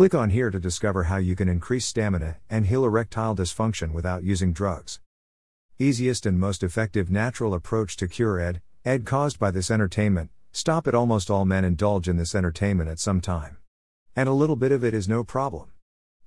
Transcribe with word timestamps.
Click 0.00 0.14
on 0.14 0.30
here 0.30 0.50
to 0.50 0.58
discover 0.58 1.02
how 1.02 1.18
you 1.18 1.36
can 1.36 1.46
increase 1.46 1.84
stamina 1.84 2.38
and 2.48 2.64
heal 2.64 2.86
erectile 2.86 3.36
dysfunction 3.36 3.92
without 3.92 4.24
using 4.24 4.50
drugs. 4.50 4.98
Easiest 5.78 6.24
and 6.24 6.40
most 6.40 6.62
effective 6.62 7.10
natural 7.10 7.52
approach 7.52 7.98
to 7.98 8.08
cure 8.08 8.40
ED, 8.40 8.62
ED 8.82 9.04
caused 9.04 9.38
by 9.38 9.50
this 9.50 9.70
entertainment. 9.70 10.30
Stop 10.52 10.88
it. 10.88 10.94
Almost 10.94 11.30
all 11.30 11.44
men 11.44 11.66
indulge 11.66 12.08
in 12.08 12.16
this 12.16 12.34
entertainment 12.34 12.88
at 12.88 12.98
some 12.98 13.20
time. 13.20 13.58
And 14.16 14.26
a 14.26 14.32
little 14.32 14.56
bit 14.56 14.72
of 14.72 14.82
it 14.82 14.94
is 14.94 15.06
no 15.06 15.22
problem. 15.22 15.68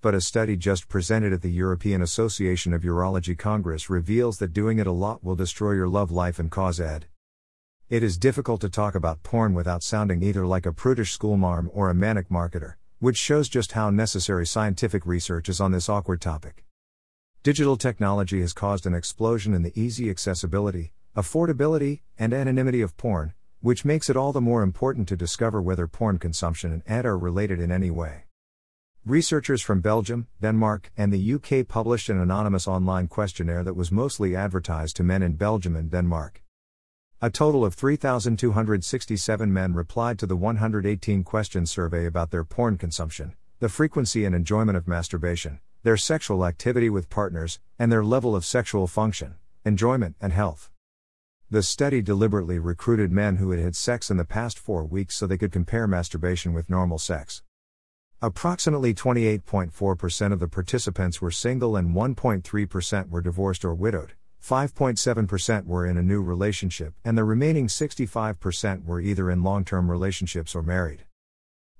But 0.01 0.13
a 0.13 0.21
study 0.21 0.55
just 0.55 0.87
presented 0.87 1.33
at 1.33 1.41
the 1.41 1.49
European 1.49 2.03
Association 2.03 2.75
of 2.75 2.83
Urology 2.83 3.35
Congress 3.35 3.89
reveals 3.89 4.37
that 4.37 4.53
doing 4.53 4.77
it 4.77 4.85
a 4.85 4.91
lot 4.91 5.23
will 5.23 5.35
destroy 5.35 5.71
your 5.71 5.89
love 5.89 6.11
life 6.11 6.37
and 6.37 6.51
cause 6.51 6.79
ED. 6.79 7.07
It 7.89 8.03
is 8.03 8.19
difficult 8.19 8.61
to 8.61 8.69
talk 8.69 8.93
about 8.93 9.23
porn 9.23 9.55
without 9.55 9.81
sounding 9.81 10.21
either 10.21 10.45
like 10.45 10.67
a 10.67 10.73
prudish 10.73 11.11
schoolmarm 11.11 11.71
or 11.73 11.89
a 11.89 11.95
manic 11.95 12.29
marketer 12.29 12.75
which 13.03 13.17
shows 13.17 13.49
just 13.49 13.73
how 13.73 13.89
necessary 13.89 14.47
scientific 14.47 15.05
research 15.05 15.49
is 15.49 15.59
on 15.59 15.73
this 15.73 15.89
awkward 15.89 16.21
topic. 16.21 16.63
Digital 17.43 17.75
technology 17.75 18.39
has 18.39 18.53
caused 18.53 18.85
an 18.85 18.93
explosion 18.93 19.53
in 19.53 19.61
the 19.61 19.77
easy 19.77 20.09
accessibility, 20.09 20.93
affordability, 21.13 21.99
and 22.17 22.33
anonymity 22.33 22.79
of 22.79 22.95
porn, 22.95 23.33
which 23.59 23.83
makes 23.83 24.09
it 24.09 24.15
all 24.15 24.31
the 24.31 24.39
more 24.39 24.63
important 24.63 25.05
to 25.09 25.17
discover 25.17 25.61
whether 25.61 25.85
porn 25.85 26.17
consumption 26.17 26.71
and 26.71 26.83
ed 26.87 27.05
are 27.05 27.17
related 27.17 27.59
in 27.59 27.73
any 27.73 27.91
way. 27.91 28.23
Researchers 29.05 29.61
from 29.61 29.81
Belgium, 29.81 30.27
Denmark, 30.41 30.89
and 30.95 31.11
the 31.11 31.33
UK 31.33 31.67
published 31.67 32.07
an 32.07 32.21
anonymous 32.21 32.69
online 32.69 33.09
questionnaire 33.09 33.65
that 33.65 33.75
was 33.75 33.91
mostly 33.91 34.33
advertised 34.33 34.95
to 34.95 35.03
men 35.03 35.21
in 35.21 35.33
Belgium 35.33 35.75
and 35.75 35.91
Denmark. 35.91 36.42
A 37.23 37.29
total 37.29 37.63
of 37.63 37.73
3,267 37.75 39.53
men 39.53 39.73
replied 39.73 40.19
to 40.19 40.25
the 40.25 40.35
118 40.35 41.23
question 41.23 41.65
survey 41.65 42.05
about 42.05 42.31
their 42.31 42.43
porn 42.43 42.77
consumption, 42.77 43.33
the 43.59 43.69
frequency 43.69 44.25
and 44.25 44.35
enjoyment 44.35 44.75
of 44.75 44.89
masturbation, 44.89 45.61
their 45.83 45.95
sexual 45.95 46.45
activity 46.45 46.89
with 46.89 47.09
partners, 47.09 47.61
and 47.79 47.89
their 47.89 48.03
level 48.03 48.35
of 48.35 48.43
sexual 48.43 48.87
function, 48.87 49.35
enjoyment, 49.63 50.17
and 50.19 50.33
health. 50.33 50.69
The 51.49 51.63
study 51.63 52.01
deliberately 52.01 52.59
recruited 52.59 53.09
men 53.09 53.37
who 53.37 53.51
had 53.51 53.59
had 53.61 53.77
sex 53.77 54.11
in 54.11 54.17
the 54.17 54.25
past 54.25 54.59
four 54.59 54.83
weeks 54.83 55.15
so 55.15 55.25
they 55.25 55.37
could 55.37 55.53
compare 55.53 55.87
masturbation 55.87 56.51
with 56.51 56.69
normal 56.69 56.97
sex. 56.97 57.41
Approximately 58.21 58.95
28.4% 58.95 60.33
of 60.33 60.41
the 60.41 60.49
participants 60.49 61.21
were 61.21 61.31
single 61.31 61.77
and 61.77 61.95
1.3% 61.95 63.09
were 63.09 63.21
divorced 63.21 63.63
or 63.63 63.73
widowed. 63.73 64.11
5.7% 64.43 65.65
were 65.65 65.87
in 65.87 65.97
a 65.97 66.03
new 66.03 66.21
relationship, 66.21 66.93
and 67.05 67.17
the 67.17 67.23
remaining 67.23 67.67
65% 67.67 68.83
were 68.83 68.99
either 68.99 69.31
in 69.31 69.41
long 69.41 69.63
term 69.63 69.89
relationships 69.89 70.53
or 70.53 70.61
married. 70.61 71.05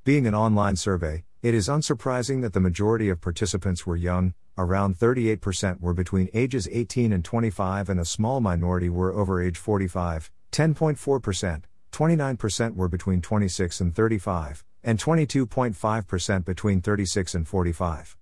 Being 0.06 0.26
an 0.28 0.34
online 0.34 0.78
survey, 0.78 1.26
it 1.42 1.54
is 1.54 1.68
unsurprising 1.68 2.42
that 2.42 2.54
the 2.54 2.62
majority 2.62 3.10
of 3.10 3.20
participants 3.20 3.86
were 3.86 3.98
young, 3.98 4.34
around 4.58 4.98
38% 4.98 5.82
were 5.82 5.94
between 5.94 6.30
ages 6.34 6.70
18 6.72 7.12
and 7.12 7.26
25, 7.26 7.90
and 7.90 8.00
a 8.00 8.06
small 8.06 8.40
minority 8.40 8.88
were 8.88 9.12
over 9.12 9.42
age 9.42 9.58
45, 9.58 10.32
10.4%, 10.54 11.64
29% 11.92 12.76
were 12.76 12.88
between 12.88 13.20
26 13.20 13.82
and 13.82 13.94
35, 13.94 14.64
and 14.86 15.00
22.5% 15.00 16.46
between 16.46 16.82
36 16.82 17.36
and 17.36 17.46
45. 17.46 18.18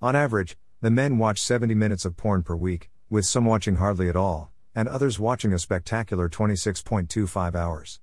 On 0.00 0.16
average, 0.16 0.56
the 0.80 0.90
men 0.90 1.18
watch 1.18 1.42
70 1.42 1.74
minutes 1.74 2.06
of 2.06 2.16
porn 2.16 2.42
per 2.42 2.56
week, 2.56 2.88
with 3.10 3.24
some 3.24 3.44
watching 3.44 3.76
hardly 3.76 4.08
at 4.08 4.16
all, 4.16 4.50
and 4.74 4.88
others 4.88 5.18
watching 5.18 5.52
a 5.52 5.58
spectacular 5.58 6.28
26.25 6.28 7.54
hours. 7.54 8.00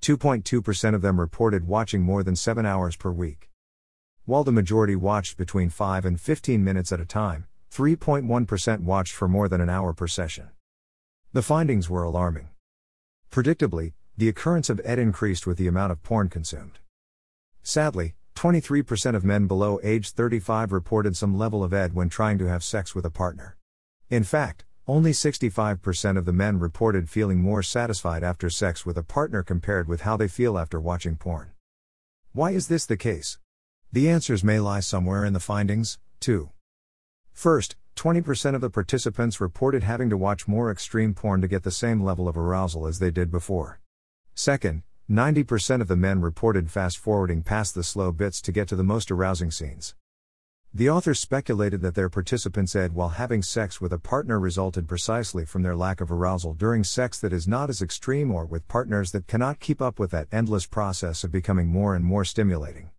2.2% 0.00 0.94
of 0.94 1.02
them 1.02 1.20
reported 1.20 1.66
watching 1.66 2.02
more 2.02 2.22
than 2.22 2.36
7 2.36 2.64
hours 2.64 2.96
per 2.96 3.10
week. 3.10 3.50
While 4.24 4.44
the 4.44 4.52
majority 4.52 4.96
watched 4.96 5.36
between 5.36 5.70
5 5.70 6.04
and 6.04 6.20
15 6.20 6.62
minutes 6.62 6.92
at 6.92 7.00
a 7.00 7.06
time, 7.06 7.46
3.1% 7.72 8.80
watched 8.80 9.12
for 9.12 9.28
more 9.28 9.48
than 9.48 9.60
an 9.60 9.70
hour 9.70 9.92
per 9.92 10.06
session. 10.06 10.50
The 11.32 11.42
findings 11.42 11.90
were 11.90 12.02
alarming. 12.02 12.48
Predictably, 13.30 13.92
the 14.16 14.28
occurrence 14.28 14.70
of 14.70 14.80
ED 14.84 14.98
increased 14.98 15.46
with 15.46 15.58
the 15.58 15.68
amount 15.68 15.92
of 15.92 16.02
porn 16.02 16.28
consumed. 16.28 16.78
Sadly, 17.62 18.14
23% 18.34 19.14
of 19.14 19.24
men 19.24 19.46
below 19.46 19.78
age 19.82 20.10
35 20.10 20.72
reported 20.72 21.16
some 21.16 21.36
level 21.36 21.62
of 21.62 21.74
ED 21.74 21.92
when 21.92 22.08
trying 22.08 22.38
to 22.38 22.46
have 22.46 22.64
sex 22.64 22.94
with 22.94 23.04
a 23.04 23.10
partner. 23.10 23.57
In 24.10 24.24
fact, 24.24 24.64
only 24.86 25.10
65% 25.10 26.16
of 26.16 26.24
the 26.24 26.32
men 26.32 26.58
reported 26.58 27.10
feeling 27.10 27.42
more 27.42 27.62
satisfied 27.62 28.24
after 28.24 28.48
sex 28.48 28.86
with 28.86 28.96
a 28.96 29.02
partner 29.02 29.42
compared 29.42 29.86
with 29.86 30.00
how 30.00 30.16
they 30.16 30.28
feel 30.28 30.56
after 30.56 30.80
watching 30.80 31.14
porn. 31.14 31.50
Why 32.32 32.52
is 32.52 32.68
this 32.68 32.86
the 32.86 32.96
case? 32.96 33.36
The 33.92 34.08
answers 34.08 34.42
may 34.42 34.60
lie 34.60 34.80
somewhere 34.80 35.26
in 35.26 35.34
the 35.34 35.40
findings, 35.40 35.98
too. 36.20 36.52
First, 37.34 37.76
20% 37.96 38.54
of 38.54 38.62
the 38.62 38.70
participants 38.70 39.42
reported 39.42 39.82
having 39.82 40.08
to 40.08 40.16
watch 40.16 40.48
more 40.48 40.70
extreme 40.70 41.12
porn 41.12 41.42
to 41.42 41.48
get 41.48 41.62
the 41.62 41.70
same 41.70 42.02
level 42.02 42.28
of 42.28 42.38
arousal 42.38 42.86
as 42.86 43.00
they 43.00 43.10
did 43.10 43.30
before. 43.30 43.78
Second, 44.34 44.84
90% 45.10 45.82
of 45.82 45.88
the 45.88 45.96
men 45.96 46.22
reported 46.22 46.70
fast 46.70 46.96
forwarding 46.96 47.42
past 47.42 47.74
the 47.74 47.84
slow 47.84 48.10
bits 48.10 48.40
to 48.40 48.52
get 48.52 48.68
to 48.68 48.76
the 48.76 48.82
most 48.82 49.10
arousing 49.10 49.50
scenes. 49.50 49.94
The 50.74 50.90
authors 50.90 51.18
speculated 51.18 51.80
that 51.80 51.94
their 51.94 52.10
participants 52.10 52.76
ed 52.76 52.92
while 52.92 53.08
having 53.08 53.42
sex 53.42 53.80
with 53.80 53.90
a 53.90 53.98
partner 53.98 54.38
resulted 54.38 54.86
precisely 54.86 55.46
from 55.46 55.62
their 55.62 55.74
lack 55.74 56.02
of 56.02 56.12
arousal 56.12 56.52
during 56.52 56.84
sex 56.84 57.18
that 57.20 57.32
is 57.32 57.48
not 57.48 57.70
as 57.70 57.80
extreme 57.80 58.30
or 58.30 58.44
with 58.44 58.68
partners 58.68 59.12
that 59.12 59.26
cannot 59.26 59.60
keep 59.60 59.80
up 59.80 59.98
with 59.98 60.10
that 60.10 60.28
endless 60.30 60.66
process 60.66 61.24
of 61.24 61.32
becoming 61.32 61.68
more 61.68 61.94
and 61.94 62.04
more 62.04 62.22
stimulating. 62.22 62.90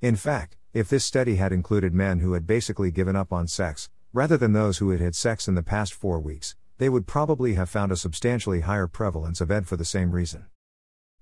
In 0.00 0.16
fact, 0.16 0.56
if 0.74 0.88
this 0.88 1.04
study 1.04 1.36
had 1.36 1.52
included 1.52 1.94
men 1.94 2.18
who 2.18 2.32
had 2.32 2.48
basically 2.48 2.90
given 2.90 3.14
up 3.14 3.32
on 3.32 3.46
sex, 3.46 3.88
rather 4.12 4.36
than 4.36 4.52
those 4.52 4.78
who 4.78 4.90
had 4.90 5.00
had 5.00 5.14
sex 5.14 5.46
in 5.46 5.54
the 5.54 5.62
past 5.62 5.94
four 5.94 6.18
weeks, 6.18 6.56
they 6.78 6.88
would 6.88 7.06
probably 7.06 7.54
have 7.54 7.70
found 7.70 7.92
a 7.92 7.96
substantially 7.96 8.60
higher 8.62 8.88
prevalence 8.88 9.40
of 9.40 9.52
ED 9.52 9.68
for 9.68 9.76
the 9.76 9.84
same 9.84 10.10
reason. 10.10 10.46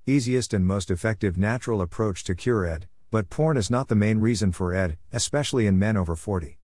Easiest 0.06 0.54
and 0.54 0.66
most 0.66 0.90
effective 0.90 1.36
natural 1.36 1.82
approach 1.82 2.24
to 2.24 2.34
cure 2.34 2.64
ED 2.64 2.86
but 3.10 3.30
porn 3.30 3.56
is 3.56 3.70
not 3.70 3.88
the 3.88 3.94
main 3.94 4.18
reason 4.18 4.52
for 4.52 4.74
ED, 4.74 4.98
especially 5.12 5.66
in 5.66 5.78
men 5.78 5.96
over 5.96 6.16
40. 6.16 6.58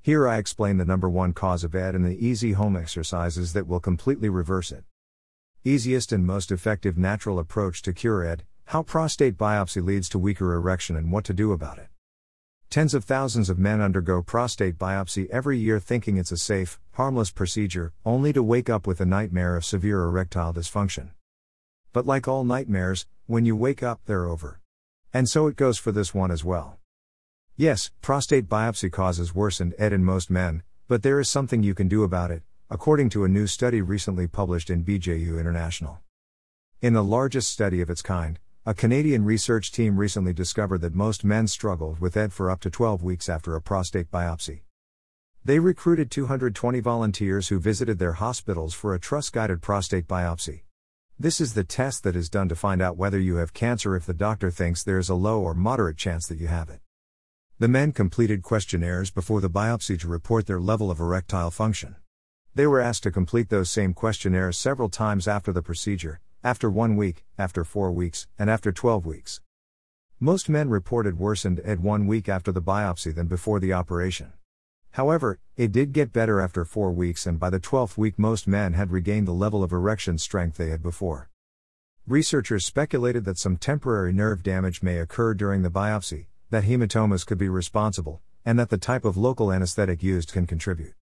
Here 0.00 0.28
I 0.28 0.38
explain 0.38 0.76
the 0.76 0.84
number 0.84 1.08
one 1.08 1.32
cause 1.32 1.64
of 1.64 1.74
ED 1.74 1.94
and 1.94 2.04
the 2.04 2.26
easy 2.26 2.52
home 2.52 2.76
exercises 2.76 3.52
that 3.52 3.66
will 3.66 3.80
completely 3.80 4.28
reverse 4.28 4.72
it. 4.72 4.84
Easiest 5.64 6.12
and 6.12 6.26
most 6.26 6.50
effective 6.50 6.96
natural 6.96 7.38
approach 7.38 7.82
to 7.82 7.92
cure 7.92 8.24
ED 8.24 8.44
how 8.68 8.82
prostate 8.82 9.38
biopsy 9.38 9.82
leads 9.82 10.10
to 10.10 10.18
weaker 10.18 10.52
erection 10.52 10.94
and 10.94 11.10
what 11.10 11.24
to 11.24 11.32
do 11.32 11.52
about 11.52 11.78
it. 11.78 11.88
Tens 12.68 12.92
of 12.92 13.02
thousands 13.02 13.48
of 13.48 13.58
men 13.58 13.80
undergo 13.80 14.20
prostate 14.20 14.76
biopsy 14.76 15.26
every 15.30 15.56
year 15.56 15.80
thinking 15.80 16.18
it's 16.18 16.32
a 16.32 16.36
safe, 16.36 16.78
harmless 16.92 17.30
procedure, 17.30 17.94
only 18.04 18.30
to 18.30 18.42
wake 18.42 18.68
up 18.68 18.86
with 18.86 19.00
a 19.00 19.06
nightmare 19.06 19.56
of 19.56 19.64
severe 19.64 20.02
erectile 20.02 20.52
dysfunction. 20.52 21.12
But 21.94 22.04
like 22.04 22.28
all 22.28 22.44
nightmares, 22.44 23.06
when 23.26 23.46
you 23.46 23.56
wake 23.56 23.82
up, 23.82 24.02
they're 24.04 24.26
over. 24.26 24.60
And 25.12 25.28
so 25.28 25.46
it 25.46 25.56
goes 25.56 25.78
for 25.78 25.92
this 25.92 26.14
one 26.14 26.30
as 26.30 26.44
well. 26.44 26.78
Yes, 27.56 27.90
prostate 28.02 28.48
biopsy 28.48 28.92
causes 28.92 29.34
worsened 29.34 29.74
ED 29.78 29.92
in 29.92 30.04
most 30.04 30.30
men, 30.30 30.62
but 30.86 31.02
there 31.02 31.18
is 31.18 31.28
something 31.28 31.62
you 31.62 31.74
can 31.74 31.88
do 31.88 32.04
about 32.04 32.30
it, 32.30 32.42
according 32.70 33.08
to 33.10 33.24
a 33.24 33.28
new 33.28 33.46
study 33.46 33.80
recently 33.80 34.26
published 34.26 34.70
in 34.70 34.84
BJU 34.84 35.40
International. 35.40 36.00
In 36.80 36.92
the 36.92 37.02
largest 37.02 37.50
study 37.50 37.80
of 37.80 37.90
its 37.90 38.02
kind, 38.02 38.38
a 38.66 38.74
Canadian 38.74 39.24
research 39.24 39.72
team 39.72 39.96
recently 39.96 40.34
discovered 40.34 40.82
that 40.82 40.94
most 40.94 41.24
men 41.24 41.46
struggled 41.46 42.00
with 42.00 42.16
ED 42.16 42.32
for 42.32 42.50
up 42.50 42.60
to 42.60 42.70
12 42.70 43.02
weeks 43.02 43.28
after 43.28 43.56
a 43.56 43.62
prostate 43.62 44.10
biopsy. 44.10 44.60
They 45.42 45.58
recruited 45.58 46.10
220 46.10 46.80
volunteers 46.80 47.48
who 47.48 47.58
visited 47.58 47.98
their 47.98 48.12
hospitals 48.12 48.74
for 48.74 48.94
a 48.94 49.00
TRUS 49.00 49.30
guided 49.30 49.62
prostate 49.62 50.06
biopsy. 50.06 50.60
This 51.20 51.40
is 51.40 51.54
the 51.54 51.64
test 51.64 52.04
that 52.04 52.14
is 52.14 52.30
done 52.30 52.48
to 52.48 52.54
find 52.54 52.80
out 52.80 52.96
whether 52.96 53.18
you 53.18 53.36
have 53.38 53.52
cancer 53.52 53.96
if 53.96 54.06
the 54.06 54.14
doctor 54.14 54.52
thinks 54.52 54.84
there 54.84 55.00
is 55.00 55.08
a 55.08 55.16
low 55.16 55.40
or 55.40 55.52
moderate 55.52 55.96
chance 55.96 56.28
that 56.28 56.38
you 56.38 56.46
have 56.46 56.70
it. 56.70 56.78
The 57.58 57.66
men 57.66 57.90
completed 57.90 58.44
questionnaires 58.44 59.10
before 59.10 59.40
the 59.40 59.50
biopsy 59.50 59.98
to 59.98 60.06
report 60.06 60.46
their 60.46 60.60
level 60.60 60.92
of 60.92 61.00
erectile 61.00 61.50
function. 61.50 61.96
They 62.54 62.68
were 62.68 62.80
asked 62.80 63.02
to 63.02 63.10
complete 63.10 63.48
those 63.48 63.68
same 63.68 63.94
questionnaires 63.94 64.56
several 64.56 64.88
times 64.88 65.26
after 65.26 65.52
the 65.52 65.60
procedure, 65.60 66.20
after 66.44 66.70
one 66.70 66.94
week, 66.94 67.24
after 67.36 67.64
four 67.64 67.90
weeks, 67.90 68.28
and 68.38 68.48
after 68.48 68.70
12 68.70 69.04
weeks. 69.04 69.40
Most 70.20 70.48
men 70.48 70.70
reported 70.70 71.18
worsened 71.18 71.60
ED 71.64 71.80
one 71.80 72.06
week 72.06 72.28
after 72.28 72.52
the 72.52 72.62
biopsy 72.62 73.12
than 73.12 73.26
before 73.26 73.58
the 73.58 73.72
operation. 73.72 74.34
However, 74.92 75.38
it 75.56 75.72
did 75.72 75.92
get 75.92 76.12
better 76.12 76.40
after 76.40 76.64
four 76.64 76.92
weeks, 76.92 77.26
and 77.26 77.38
by 77.38 77.50
the 77.50 77.60
12th 77.60 77.96
week, 77.96 78.18
most 78.18 78.46
men 78.46 78.72
had 78.72 78.90
regained 78.90 79.28
the 79.28 79.32
level 79.32 79.62
of 79.62 79.72
erection 79.72 80.18
strength 80.18 80.56
they 80.56 80.70
had 80.70 80.82
before. 80.82 81.30
Researchers 82.06 82.64
speculated 82.64 83.24
that 83.24 83.38
some 83.38 83.56
temporary 83.56 84.12
nerve 84.12 84.42
damage 84.42 84.82
may 84.82 84.98
occur 84.98 85.34
during 85.34 85.62
the 85.62 85.70
biopsy, 85.70 86.26
that 86.50 86.64
hematomas 86.64 87.26
could 87.26 87.38
be 87.38 87.48
responsible, 87.48 88.22
and 88.44 88.58
that 88.58 88.70
the 88.70 88.78
type 88.78 89.04
of 89.04 89.16
local 89.16 89.52
anesthetic 89.52 90.02
used 90.02 90.32
can 90.32 90.46
contribute. 90.46 90.94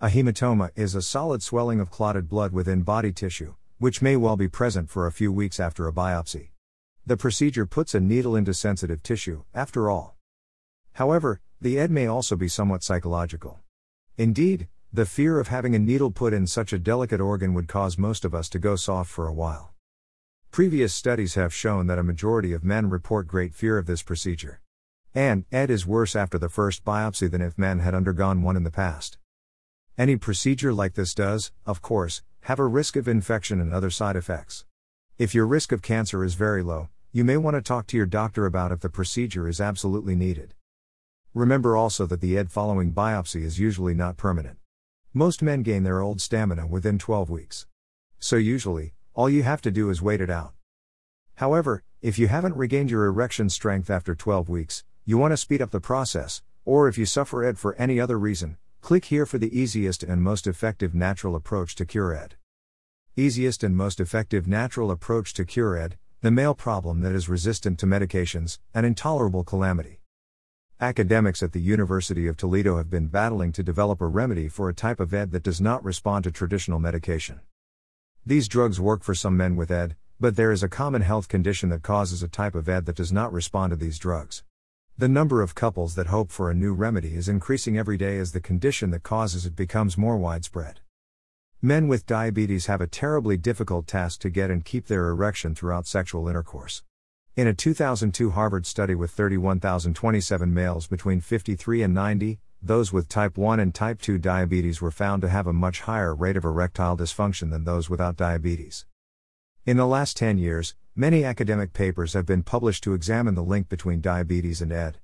A 0.00 0.08
hematoma 0.08 0.70
is 0.76 0.94
a 0.94 1.02
solid 1.02 1.42
swelling 1.42 1.80
of 1.80 1.90
clotted 1.90 2.28
blood 2.28 2.52
within 2.52 2.82
body 2.82 3.12
tissue, 3.12 3.54
which 3.78 4.02
may 4.02 4.16
well 4.16 4.36
be 4.36 4.48
present 4.48 4.90
for 4.90 5.06
a 5.06 5.12
few 5.12 5.32
weeks 5.32 5.58
after 5.58 5.86
a 5.86 5.92
biopsy. 5.92 6.50
The 7.06 7.16
procedure 7.16 7.64
puts 7.64 7.94
a 7.94 8.00
needle 8.00 8.36
into 8.36 8.52
sensitive 8.52 9.02
tissue, 9.02 9.44
after 9.54 9.88
all. 9.88 10.16
However, 10.92 11.40
the 11.60 11.78
ED 11.78 11.90
may 11.90 12.06
also 12.06 12.36
be 12.36 12.48
somewhat 12.48 12.82
psychological. 12.82 13.60
Indeed, 14.16 14.68
the 14.92 15.04
fear 15.04 15.38
of 15.38 15.48
having 15.48 15.74
a 15.74 15.78
needle 15.78 16.10
put 16.10 16.32
in 16.32 16.46
such 16.46 16.72
a 16.72 16.78
delicate 16.78 17.20
organ 17.20 17.52
would 17.54 17.68
cause 17.68 17.98
most 17.98 18.24
of 18.24 18.34
us 18.34 18.48
to 18.48 18.58
go 18.58 18.76
soft 18.76 19.10
for 19.10 19.28
a 19.28 19.32
while. 19.32 19.74
Previous 20.50 20.94
studies 20.94 21.34
have 21.34 21.54
shown 21.54 21.86
that 21.86 21.98
a 21.98 22.02
majority 22.02 22.52
of 22.52 22.64
men 22.64 22.88
report 22.90 23.28
great 23.28 23.54
fear 23.54 23.78
of 23.78 23.86
this 23.86 24.02
procedure. 24.02 24.60
And, 25.14 25.44
ED 25.52 25.70
is 25.70 25.86
worse 25.86 26.16
after 26.16 26.38
the 26.38 26.48
first 26.48 26.84
biopsy 26.84 27.30
than 27.30 27.42
if 27.42 27.58
men 27.58 27.80
had 27.80 27.94
undergone 27.94 28.42
one 28.42 28.56
in 28.56 28.64
the 28.64 28.70
past. 28.70 29.18
Any 29.98 30.16
procedure 30.16 30.72
like 30.72 30.94
this 30.94 31.14
does, 31.14 31.52
of 31.66 31.82
course, 31.82 32.22
have 32.44 32.58
a 32.58 32.66
risk 32.66 32.96
of 32.96 33.06
infection 33.06 33.60
and 33.60 33.72
other 33.72 33.90
side 33.90 34.16
effects. 34.16 34.64
If 35.18 35.34
your 35.34 35.46
risk 35.46 35.72
of 35.72 35.82
cancer 35.82 36.24
is 36.24 36.34
very 36.34 36.62
low, 36.62 36.88
you 37.12 37.22
may 37.22 37.36
want 37.36 37.54
to 37.56 37.62
talk 37.62 37.86
to 37.88 37.96
your 37.96 38.06
doctor 38.06 38.46
about 38.46 38.72
if 38.72 38.80
the 38.80 38.88
procedure 38.88 39.46
is 39.46 39.60
absolutely 39.60 40.16
needed. 40.16 40.54
Remember 41.32 41.76
also 41.76 42.06
that 42.06 42.20
the 42.20 42.36
ED 42.36 42.50
following 42.50 42.92
biopsy 42.92 43.44
is 43.44 43.60
usually 43.60 43.94
not 43.94 44.16
permanent. 44.16 44.58
Most 45.14 45.42
men 45.42 45.62
gain 45.62 45.84
their 45.84 46.00
old 46.00 46.20
stamina 46.20 46.66
within 46.66 46.98
12 46.98 47.30
weeks. 47.30 47.66
So 48.18 48.34
usually, 48.34 48.94
all 49.14 49.30
you 49.30 49.44
have 49.44 49.62
to 49.62 49.70
do 49.70 49.90
is 49.90 50.02
wait 50.02 50.20
it 50.20 50.28
out. 50.28 50.54
However, 51.36 51.84
if 52.02 52.18
you 52.18 52.26
haven't 52.26 52.56
regained 52.56 52.90
your 52.90 53.06
erection 53.06 53.48
strength 53.48 53.90
after 53.90 54.16
12 54.16 54.48
weeks, 54.48 54.82
you 55.04 55.18
want 55.18 55.30
to 55.30 55.36
speed 55.36 55.62
up 55.62 55.70
the 55.70 55.80
process, 55.80 56.42
or 56.64 56.88
if 56.88 56.98
you 56.98 57.06
suffer 57.06 57.44
ED 57.44 57.58
for 57.58 57.76
any 57.76 58.00
other 58.00 58.18
reason, 58.18 58.56
click 58.80 59.04
here 59.04 59.24
for 59.24 59.38
the 59.38 59.56
easiest 59.56 60.02
and 60.02 60.24
most 60.24 60.48
effective 60.48 60.96
natural 60.96 61.36
approach 61.36 61.76
to 61.76 61.86
cure 61.86 62.12
ED. 62.12 62.34
Easiest 63.14 63.62
and 63.62 63.76
most 63.76 64.00
effective 64.00 64.48
natural 64.48 64.90
approach 64.90 65.32
to 65.34 65.44
cure 65.44 65.76
ED, 65.76 65.96
the 66.22 66.32
male 66.32 66.54
problem 66.54 67.02
that 67.02 67.14
is 67.14 67.28
resistant 67.28 67.78
to 67.78 67.86
medications, 67.86 68.58
an 68.74 68.84
intolerable 68.84 69.44
calamity. 69.44 69.99
Academics 70.82 71.42
at 71.42 71.52
the 71.52 71.60
University 71.60 72.26
of 72.26 72.38
Toledo 72.38 72.78
have 72.78 72.88
been 72.88 73.08
battling 73.08 73.52
to 73.52 73.62
develop 73.62 74.00
a 74.00 74.06
remedy 74.06 74.48
for 74.48 74.70
a 74.70 74.74
type 74.74 74.98
of 74.98 75.12
ED 75.12 75.30
that 75.30 75.42
does 75.42 75.60
not 75.60 75.84
respond 75.84 76.24
to 76.24 76.30
traditional 76.30 76.78
medication. 76.78 77.40
These 78.24 78.48
drugs 78.48 78.80
work 78.80 79.02
for 79.02 79.14
some 79.14 79.36
men 79.36 79.56
with 79.56 79.70
ED, 79.70 79.94
but 80.18 80.36
there 80.36 80.50
is 80.50 80.62
a 80.62 80.70
common 80.70 81.02
health 81.02 81.28
condition 81.28 81.68
that 81.68 81.82
causes 81.82 82.22
a 82.22 82.28
type 82.28 82.54
of 82.54 82.66
ED 82.66 82.86
that 82.86 82.96
does 82.96 83.12
not 83.12 83.30
respond 83.30 83.72
to 83.72 83.76
these 83.76 83.98
drugs. 83.98 84.42
The 84.96 85.06
number 85.06 85.42
of 85.42 85.54
couples 85.54 85.96
that 85.96 86.06
hope 86.06 86.30
for 86.30 86.50
a 86.50 86.54
new 86.54 86.72
remedy 86.72 87.14
is 87.14 87.28
increasing 87.28 87.76
every 87.76 87.98
day 87.98 88.16
as 88.16 88.32
the 88.32 88.40
condition 88.40 88.88
that 88.92 89.02
causes 89.02 89.44
it 89.44 89.54
becomes 89.54 89.98
more 89.98 90.16
widespread. 90.16 90.80
Men 91.60 91.88
with 91.88 92.06
diabetes 92.06 92.66
have 92.66 92.80
a 92.80 92.86
terribly 92.86 93.36
difficult 93.36 93.86
task 93.86 94.20
to 94.20 94.30
get 94.30 94.50
and 94.50 94.64
keep 94.64 94.86
their 94.86 95.08
erection 95.08 95.54
throughout 95.54 95.86
sexual 95.86 96.26
intercourse. 96.26 96.84
In 97.40 97.46
a 97.46 97.54
2002 97.54 98.32
Harvard 98.32 98.66
study 98.66 98.94
with 98.94 99.12
31,027 99.12 100.52
males 100.52 100.86
between 100.86 101.22
53 101.22 101.82
and 101.82 101.94
90, 101.94 102.38
those 102.60 102.92
with 102.92 103.08
type 103.08 103.38
1 103.38 103.58
and 103.58 103.74
type 103.74 103.98
2 104.02 104.18
diabetes 104.18 104.82
were 104.82 104.90
found 104.90 105.22
to 105.22 105.28
have 105.30 105.46
a 105.46 105.52
much 105.54 105.80
higher 105.80 106.14
rate 106.14 106.36
of 106.36 106.44
erectile 106.44 106.98
dysfunction 106.98 107.50
than 107.50 107.64
those 107.64 107.88
without 107.88 108.18
diabetes. 108.18 108.84
In 109.64 109.78
the 109.78 109.86
last 109.86 110.18
10 110.18 110.36
years, 110.36 110.74
many 110.94 111.24
academic 111.24 111.72
papers 111.72 112.12
have 112.12 112.26
been 112.26 112.42
published 112.42 112.84
to 112.84 112.92
examine 112.92 113.36
the 113.36 113.42
link 113.42 113.70
between 113.70 114.02
diabetes 114.02 114.60
and 114.60 114.70
ED. 114.70 114.98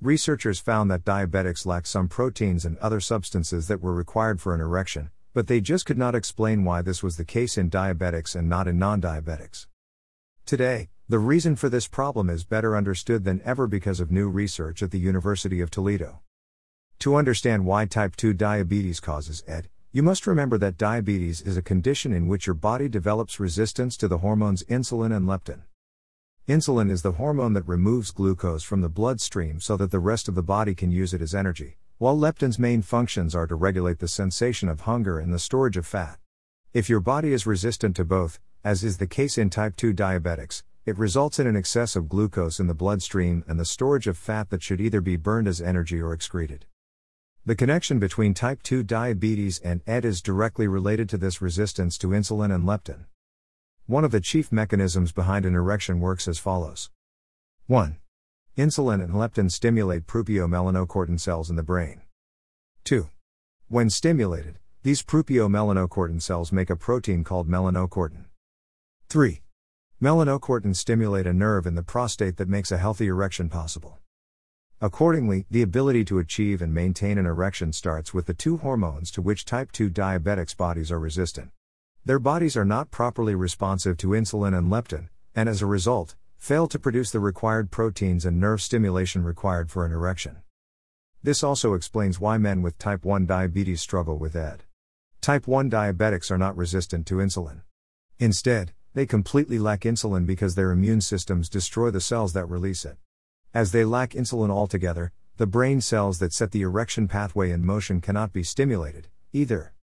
Researchers 0.00 0.58
found 0.58 0.90
that 0.90 1.04
diabetics 1.04 1.66
lack 1.66 1.86
some 1.86 2.08
proteins 2.08 2.64
and 2.64 2.76
other 2.78 2.98
substances 2.98 3.68
that 3.68 3.80
were 3.80 3.94
required 3.94 4.40
for 4.40 4.56
an 4.56 4.60
erection, 4.60 5.10
but 5.32 5.46
they 5.46 5.60
just 5.60 5.86
could 5.86 5.98
not 5.98 6.16
explain 6.16 6.64
why 6.64 6.82
this 6.82 7.04
was 7.04 7.16
the 7.16 7.24
case 7.24 7.56
in 7.56 7.70
diabetics 7.70 8.34
and 8.34 8.48
not 8.48 8.66
in 8.66 8.76
non 8.76 9.00
diabetics. 9.00 9.68
Today, 10.44 10.88
the 11.08 11.18
reason 11.20 11.54
for 11.54 11.68
this 11.68 11.86
problem 11.86 12.28
is 12.28 12.42
better 12.42 12.76
understood 12.76 13.22
than 13.22 13.40
ever 13.44 13.68
because 13.68 14.00
of 14.00 14.10
new 14.10 14.28
research 14.28 14.82
at 14.82 14.90
the 14.90 14.98
University 14.98 15.60
of 15.60 15.70
Toledo. 15.70 16.18
To 16.98 17.14
understand 17.14 17.64
why 17.64 17.86
type 17.86 18.16
2 18.16 18.32
diabetes 18.32 18.98
causes 18.98 19.44
ED, 19.46 19.68
you 19.92 20.02
must 20.02 20.26
remember 20.26 20.58
that 20.58 20.76
diabetes 20.76 21.40
is 21.42 21.56
a 21.56 21.62
condition 21.62 22.12
in 22.12 22.26
which 22.26 22.48
your 22.48 22.54
body 22.54 22.88
develops 22.88 23.38
resistance 23.38 23.96
to 23.98 24.08
the 24.08 24.18
hormones 24.18 24.64
insulin 24.64 25.14
and 25.16 25.28
leptin. 25.28 25.62
Insulin 26.48 26.90
is 26.90 27.02
the 27.02 27.12
hormone 27.12 27.52
that 27.52 27.68
removes 27.68 28.10
glucose 28.10 28.64
from 28.64 28.80
the 28.80 28.88
bloodstream 28.88 29.60
so 29.60 29.76
that 29.76 29.92
the 29.92 30.00
rest 30.00 30.26
of 30.26 30.34
the 30.34 30.42
body 30.42 30.74
can 30.74 30.90
use 30.90 31.14
it 31.14 31.22
as 31.22 31.36
energy, 31.36 31.76
while 31.98 32.18
leptin's 32.18 32.58
main 32.58 32.82
functions 32.82 33.32
are 33.32 33.46
to 33.46 33.54
regulate 33.54 34.00
the 34.00 34.08
sensation 34.08 34.68
of 34.68 34.80
hunger 34.80 35.20
and 35.20 35.32
the 35.32 35.38
storage 35.38 35.76
of 35.76 35.86
fat. 35.86 36.18
If 36.72 36.88
your 36.88 37.00
body 37.00 37.32
is 37.32 37.46
resistant 37.46 37.94
to 37.94 38.04
both, 38.04 38.40
as 38.64 38.82
is 38.82 38.98
the 38.98 39.06
case 39.06 39.38
in 39.38 39.50
type 39.50 39.76
2 39.76 39.94
diabetics, 39.94 40.64
it 40.86 40.96
results 40.96 41.40
in 41.40 41.48
an 41.48 41.56
excess 41.56 41.96
of 41.96 42.08
glucose 42.08 42.60
in 42.60 42.68
the 42.68 42.74
bloodstream 42.74 43.44
and 43.48 43.58
the 43.58 43.64
storage 43.64 44.06
of 44.06 44.16
fat 44.16 44.50
that 44.50 44.62
should 44.62 44.80
either 44.80 45.00
be 45.00 45.16
burned 45.16 45.48
as 45.48 45.60
energy 45.60 46.00
or 46.00 46.12
excreted. 46.12 46.64
The 47.44 47.56
connection 47.56 47.98
between 47.98 48.34
type 48.34 48.62
2 48.62 48.84
diabetes 48.84 49.58
and 49.58 49.82
ED 49.84 50.04
is 50.04 50.22
directly 50.22 50.68
related 50.68 51.08
to 51.08 51.18
this 51.18 51.42
resistance 51.42 51.98
to 51.98 52.08
insulin 52.08 52.54
and 52.54 52.62
leptin. 52.62 53.06
One 53.86 54.04
of 54.04 54.12
the 54.12 54.20
chief 54.20 54.52
mechanisms 54.52 55.10
behind 55.10 55.44
an 55.44 55.56
erection 55.56 55.98
works 55.98 56.28
as 56.28 56.38
follows 56.38 56.90
1. 57.66 57.98
Insulin 58.56 59.02
and 59.02 59.14
leptin 59.14 59.50
stimulate 59.50 60.06
proopiomelanocortin 60.06 61.18
cells 61.18 61.50
in 61.50 61.56
the 61.56 61.62
brain. 61.64 62.02
2. 62.84 63.08
When 63.68 63.90
stimulated, 63.90 64.60
these 64.84 65.02
proopiomelanocortin 65.02 66.22
cells 66.22 66.52
make 66.52 66.70
a 66.70 66.76
protein 66.76 67.24
called 67.24 67.48
melanocortin. 67.48 68.26
3. 69.08 69.40
Melanocortin 70.02 70.76
stimulate 70.76 71.26
a 71.26 71.32
nerve 71.32 71.66
in 71.66 71.74
the 71.74 71.82
prostate 71.82 72.36
that 72.36 72.50
makes 72.50 72.70
a 72.70 72.76
healthy 72.76 73.06
erection 73.06 73.48
possible. 73.48 73.98
Accordingly, 74.78 75.46
the 75.50 75.62
ability 75.62 76.04
to 76.04 76.18
achieve 76.18 76.60
and 76.60 76.74
maintain 76.74 77.16
an 77.16 77.24
erection 77.24 77.72
starts 77.72 78.12
with 78.12 78.26
the 78.26 78.34
two 78.34 78.58
hormones 78.58 79.10
to 79.12 79.22
which 79.22 79.46
type 79.46 79.72
2 79.72 79.88
diabetics' 79.88 80.54
bodies 80.54 80.92
are 80.92 80.98
resistant. 80.98 81.50
Their 82.04 82.18
bodies 82.18 82.58
are 82.58 82.64
not 82.66 82.90
properly 82.90 83.34
responsive 83.34 83.96
to 83.96 84.08
insulin 84.08 84.54
and 84.54 84.70
leptin, 84.70 85.08
and 85.34 85.48
as 85.48 85.62
a 85.62 85.66
result, 85.66 86.14
fail 86.36 86.66
to 86.66 86.78
produce 86.78 87.10
the 87.10 87.18
required 87.18 87.70
proteins 87.70 88.26
and 88.26 88.38
nerve 88.38 88.60
stimulation 88.60 89.24
required 89.24 89.70
for 89.70 89.86
an 89.86 89.92
erection. 89.92 90.42
This 91.22 91.42
also 91.42 91.72
explains 91.72 92.20
why 92.20 92.36
men 92.36 92.60
with 92.60 92.76
type 92.76 93.02
1 93.02 93.24
diabetes 93.24 93.80
struggle 93.80 94.18
with 94.18 94.36
ED. 94.36 94.64
Type 95.22 95.46
1 95.46 95.70
diabetics 95.70 96.30
are 96.30 96.36
not 96.36 96.54
resistant 96.54 97.06
to 97.06 97.14
insulin. 97.14 97.62
Instead, 98.18 98.72
they 98.96 99.04
completely 99.04 99.58
lack 99.58 99.82
insulin 99.82 100.24
because 100.24 100.54
their 100.54 100.70
immune 100.70 101.02
systems 101.02 101.50
destroy 101.50 101.90
the 101.90 102.00
cells 102.00 102.32
that 102.32 102.46
release 102.46 102.82
it. 102.86 102.96
As 103.52 103.70
they 103.70 103.84
lack 103.84 104.12
insulin 104.12 104.48
altogether, 104.48 105.12
the 105.36 105.46
brain 105.46 105.82
cells 105.82 106.18
that 106.18 106.32
set 106.32 106.50
the 106.50 106.62
erection 106.62 107.06
pathway 107.06 107.50
in 107.50 107.62
motion 107.62 108.00
cannot 108.00 108.32
be 108.32 108.42
stimulated, 108.42 109.08
either. 109.34 109.74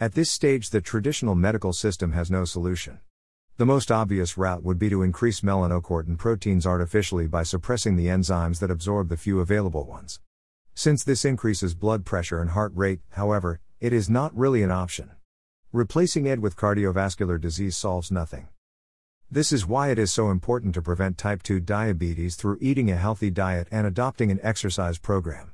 At 0.00 0.14
this 0.14 0.28
stage, 0.28 0.70
the 0.70 0.80
traditional 0.80 1.36
medical 1.36 1.72
system 1.72 2.10
has 2.14 2.32
no 2.32 2.44
solution. 2.44 2.98
The 3.58 3.64
most 3.66 3.92
obvious 3.92 4.36
route 4.36 4.64
would 4.64 4.76
be 4.80 4.90
to 4.90 5.02
increase 5.02 5.42
melanocortin 5.42 6.18
proteins 6.18 6.66
artificially 6.66 7.28
by 7.28 7.44
suppressing 7.44 7.94
the 7.94 8.08
enzymes 8.08 8.58
that 8.58 8.72
absorb 8.72 9.08
the 9.08 9.16
few 9.16 9.38
available 9.38 9.84
ones. 9.84 10.18
Since 10.74 11.04
this 11.04 11.24
increases 11.24 11.76
blood 11.76 12.04
pressure 12.04 12.40
and 12.40 12.50
heart 12.50 12.72
rate, 12.74 13.02
however, 13.10 13.60
it 13.78 13.92
is 13.92 14.10
not 14.10 14.36
really 14.36 14.64
an 14.64 14.72
option. 14.72 15.12
Replacing 15.74 16.28
ED 16.28 16.40
with 16.40 16.54
cardiovascular 16.54 17.40
disease 17.40 17.78
solves 17.78 18.10
nothing. 18.10 18.48
This 19.30 19.52
is 19.52 19.66
why 19.66 19.88
it 19.88 19.98
is 19.98 20.12
so 20.12 20.30
important 20.30 20.74
to 20.74 20.82
prevent 20.82 21.16
type 21.16 21.42
2 21.42 21.60
diabetes 21.60 22.36
through 22.36 22.58
eating 22.60 22.90
a 22.90 22.96
healthy 22.96 23.30
diet 23.30 23.68
and 23.70 23.86
adopting 23.86 24.30
an 24.30 24.38
exercise 24.42 24.98
program. 24.98 25.52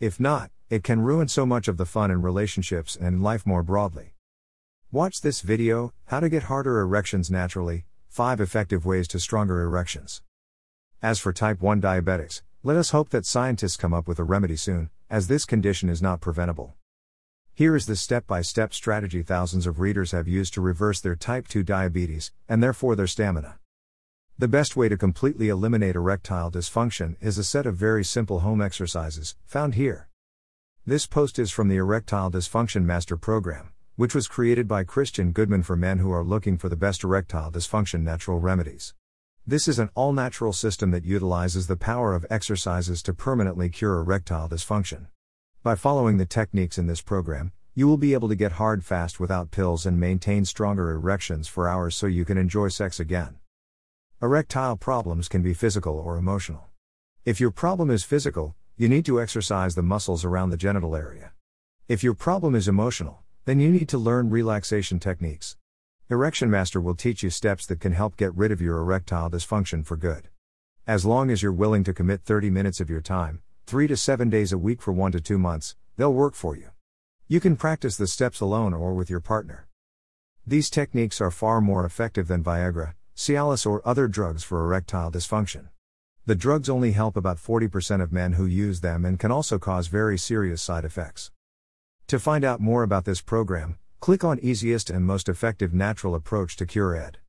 If 0.00 0.18
not, 0.18 0.50
it 0.68 0.82
can 0.82 1.02
ruin 1.02 1.28
so 1.28 1.46
much 1.46 1.68
of 1.68 1.76
the 1.76 1.86
fun 1.86 2.10
in 2.10 2.22
relationships 2.22 2.96
and 3.00 3.22
life 3.22 3.46
more 3.46 3.62
broadly. 3.62 4.14
Watch 4.90 5.20
this 5.20 5.42
video 5.42 5.92
How 6.06 6.18
to 6.18 6.28
Get 6.28 6.44
Harder 6.44 6.80
Erections 6.80 7.30
Naturally 7.30 7.84
5 8.08 8.40
Effective 8.40 8.84
Ways 8.84 9.06
to 9.06 9.20
Stronger 9.20 9.62
Erections. 9.62 10.22
As 11.00 11.20
for 11.20 11.32
type 11.32 11.62
1 11.62 11.80
diabetics, 11.80 12.42
let 12.64 12.76
us 12.76 12.90
hope 12.90 13.10
that 13.10 13.26
scientists 13.26 13.76
come 13.76 13.94
up 13.94 14.08
with 14.08 14.18
a 14.18 14.24
remedy 14.24 14.56
soon, 14.56 14.90
as 15.08 15.28
this 15.28 15.44
condition 15.44 15.88
is 15.88 16.02
not 16.02 16.20
preventable. 16.20 16.74
Here 17.54 17.76
is 17.76 17.84
the 17.84 17.96
step 17.96 18.26
by 18.26 18.40
step 18.40 18.72
strategy 18.72 19.22
thousands 19.22 19.66
of 19.66 19.78
readers 19.78 20.12
have 20.12 20.26
used 20.26 20.54
to 20.54 20.62
reverse 20.62 21.02
their 21.02 21.14
type 21.14 21.48
2 21.48 21.62
diabetes, 21.62 22.32
and 22.48 22.62
therefore 22.62 22.96
their 22.96 23.06
stamina. 23.06 23.58
The 24.38 24.48
best 24.48 24.74
way 24.74 24.88
to 24.88 24.96
completely 24.96 25.50
eliminate 25.50 25.94
erectile 25.94 26.50
dysfunction 26.50 27.16
is 27.20 27.36
a 27.36 27.44
set 27.44 27.66
of 27.66 27.76
very 27.76 28.04
simple 28.04 28.40
home 28.40 28.62
exercises, 28.62 29.36
found 29.44 29.74
here. 29.74 30.08
This 30.86 31.06
post 31.06 31.38
is 31.38 31.50
from 31.50 31.68
the 31.68 31.76
Erectile 31.76 32.30
Dysfunction 32.30 32.84
Master 32.84 33.18
Program, 33.18 33.72
which 33.96 34.14
was 34.14 34.28
created 34.28 34.66
by 34.66 34.82
Christian 34.82 35.32
Goodman 35.32 35.62
for 35.62 35.76
men 35.76 35.98
who 35.98 36.10
are 36.10 36.24
looking 36.24 36.56
for 36.56 36.70
the 36.70 36.74
best 36.74 37.04
erectile 37.04 37.52
dysfunction 37.52 38.00
natural 38.00 38.40
remedies. 38.40 38.94
This 39.46 39.68
is 39.68 39.78
an 39.78 39.90
all 39.94 40.14
natural 40.14 40.54
system 40.54 40.90
that 40.92 41.04
utilizes 41.04 41.66
the 41.66 41.76
power 41.76 42.14
of 42.14 42.24
exercises 42.30 43.02
to 43.02 43.12
permanently 43.12 43.68
cure 43.68 43.98
erectile 43.98 44.48
dysfunction. 44.48 45.08
By 45.64 45.76
following 45.76 46.16
the 46.16 46.26
techniques 46.26 46.76
in 46.76 46.88
this 46.88 47.00
program, 47.00 47.52
you 47.76 47.86
will 47.86 47.96
be 47.96 48.14
able 48.14 48.28
to 48.28 48.34
get 48.34 48.52
hard 48.52 48.84
fast 48.84 49.20
without 49.20 49.52
pills 49.52 49.86
and 49.86 50.00
maintain 50.00 50.44
stronger 50.44 50.90
erections 50.90 51.46
for 51.46 51.68
hours 51.68 51.94
so 51.94 52.08
you 52.08 52.24
can 52.24 52.36
enjoy 52.36 52.66
sex 52.66 52.98
again. 52.98 53.36
Erectile 54.20 54.76
problems 54.76 55.28
can 55.28 55.40
be 55.40 55.54
physical 55.54 55.96
or 55.96 56.16
emotional. 56.16 56.70
If 57.24 57.38
your 57.38 57.52
problem 57.52 57.90
is 57.90 58.02
physical, 58.02 58.56
You 58.76 58.88
need 58.88 59.04
to 59.04 59.20
exercise 59.20 59.76
the 59.76 59.82
muscles 59.82 60.24
around 60.24 60.50
the 60.50 60.56
genital 60.56 60.96
area. 60.96 61.32
If 61.86 62.02
your 62.02 62.14
problem 62.14 62.56
is 62.56 62.66
emotional, 62.66 63.22
then 63.44 63.60
you 63.60 63.70
need 63.70 63.88
to 63.90 63.98
learn 63.98 64.30
relaxation 64.30 64.98
techniques. 64.98 65.56
Erection 66.10 66.50
Master 66.50 66.80
will 66.80 66.96
teach 66.96 67.22
you 67.22 67.30
steps 67.30 67.66
that 67.66 67.78
can 67.78 67.92
help 67.92 68.16
get 68.16 68.34
rid 68.34 68.50
of 68.50 68.60
your 68.60 68.78
erectile 68.78 69.30
dysfunction 69.30 69.84
for 69.84 69.96
good. 69.96 70.28
As 70.86 71.04
long 71.04 71.30
as 71.30 71.42
you're 71.42 71.52
willing 71.52 71.84
to 71.84 71.94
commit 71.94 72.22
30 72.24 72.50
minutes 72.50 72.80
of 72.80 72.90
your 72.90 73.02
time, 73.02 73.42
3 73.66 73.86
to 73.86 73.96
7 73.96 74.28
days 74.28 74.52
a 74.52 74.58
week 74.58 74.82
for 74.82 74.92
1 74.92 75.12
to 75.12 75.20
2 75.20 75.38
months, 75.38 75.76
they'll 75.96 76.12
work 76.12 76.34
for 76.34 76.56
you. 76.56 76.70
You 77.28 77.40
can 77.40 77.56
practice 77.56 77.96
the 77.96 78.06
steps 78.06 78.40
alone 78.40 78.74
or 78.74 78.92
with 78.94 79.08
your 79.08 79.20
partner. 79.20 79.66
These 80.46 80.70
techniques 80.70 81.20
are 81.20 81.30
far 81.30 81.60
more 81.60 81.84
effective 81.84 82.28
than 82.28 82.42
Viagra, 82.42 82.94
Cialis, 83.16 83.64
or 83.64 83.86
other 83.86 84.08
drugs 84.08 84.42
for 84.42 84.64
erectile 84.64 85.10
dysfunction. 85.10 85.68
The 86.26 86.34
drugs 86.34 86.68
only 86.68 86.92
help 86.92 87.16
about 87.16 87.38
40% 87.38 88.02
of 88.02 88.12
men 88.12 88.34
who 88.34 88.46
use 88.46 88.80
them 88.80 89.04
and 89.04 89.18
can 89.18 89.30
also 89.30 89.58
cause 89.58 89.86
very 89.86 90.18
serious 90.18 90.60
side 90.60 90.84
effects. 90.84 91.30
To 92.08 92.18
find 92.18 92.44
out 92.44 92.60
more 92.60 92.82
about 92.82 93.04
this 93.04 93.20
program, 93.20 93.78
click 94.00 94.22
on 94.24 94.38
Easiest 94.40 94.90
and 94.90 95.06
Most 95.06 95.28
Effective 95.28 95.72
Natural 95.72 96.14
Approach 96.14 96.56
to 96.56 96.66
Cure 96.66 96.96
ED. 96.96 97.18